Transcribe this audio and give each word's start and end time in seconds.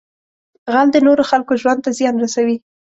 غل 0.73 0.87
د 0.93 0.97
نورو 1.07 1.23
خلکو 1.31 1.53
ژوند 1.61 1.79
ته 1.85 1.89
زیان 1.97 2.15
رسوي 2.23 2.57